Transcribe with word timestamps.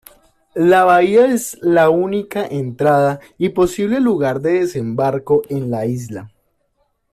La 0.55 0.83
bahía 0.83 1.27
es 1.27 1.59
la 1.61 1.91
única 1.91 2.47
entrada 2.47 3.19
y 3.37 3.49
posible 3.49 3.99
lugar 3.99 4.41
de 4.41 4.61
desembarco 4.61 5.43
en 5.47 5.69
la 5.69 5.85
isla. 5.85 6.31